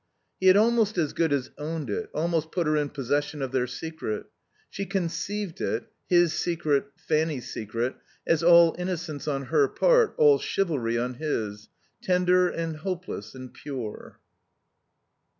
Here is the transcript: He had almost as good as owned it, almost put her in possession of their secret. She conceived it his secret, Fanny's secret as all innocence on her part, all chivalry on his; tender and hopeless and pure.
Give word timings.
He 0.39 0.47
had 0.47 0.57
almost 0.57 0.97
as 0.97 1.13
good 1.13 1.31
as 1.31 1.51
owned 1.59 1.87
it, 1.91 2.09
almost 2.11 2.51
put 2.51 2.65
her 2.65 2.75
in 2.75 2.89
possession 2.89 3.43
of 3.43 3.51
their 3.51 3.67
secret. 3.67 4.25
She 4.67 4.83
conceived 4.87 5.61
it 5.61 5.91
his 6.09 6.33
secret, 6.33 6.87
Fanny's 6.95 7.53
secret 7.53 7.97
as 8.25 8.41
all 8.41 8.75
innocence 8.79 9.27
on 9.27 9.43
her 9.53 9.67
part, 9.67 10.15
all 10.17 10.39
chivalry 10.39 10.97
on 10.97 11.13
his; 11.19 11.69
tender 12.01 12.49
and 12.49 12.77
hopeless 12.77 13.35
and 13.35 13.53
pure. 13.53 14.19